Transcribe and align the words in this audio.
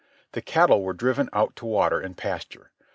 The 0.31 0.41
cattle 0.41 0.81
were 0.81 0.93
driven 0.93 1.29
out 1.31 1.55
to 1.57 1.67
water 1.67 1.99
and 1.99 2.17
pasture. 2.17 2.71